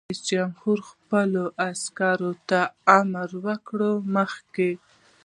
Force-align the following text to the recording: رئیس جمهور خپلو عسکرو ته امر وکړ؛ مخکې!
رئیس 0.09 0.21
جمهور 0.33 0.79
خپلو 0.91 1.43
عسکرو 1.69 2.31
ته 2.49 2.59
امر 2.99 3.29
وکړ؛ 3.45 3.79
مخکې! 4.15 4.71